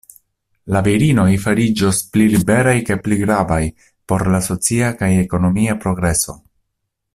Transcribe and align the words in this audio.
La 0.75 0.79
virinoj 0.85 1.25
fariĝos 1.43 1.99
pli 2.15 2.25
liberaj 2.31 2.73
kaj 2.89 2.97
pli 3.09 3.19
gravaj 3.21 3.61
por 4.13 4.27
la 4.37 4.41
socia 4.49 4.91
kaj 5.03 5.11
ekonomia 5.29 5.77
progreso. 5.85 6.39